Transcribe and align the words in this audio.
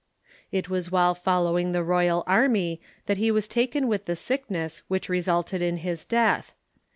It 0.51 0.67
was 0.67 0.91
while 0.91 1.13
following 1.13 1.73
the 1.73 1.83
royal 1.83 2.23
army 2.25 2.81
that 3.05 3.17
he 3.19 3.29
was 3.29 3.47
taken 3.47 3.87
with 3.87 4.05
the 4.05 4.15
sickness 4.15 4.81
which 4.87 5.09
resulted 5.09 5.61
in 5.61 5.77
his 5.77 6.05
death. 6.05 6.55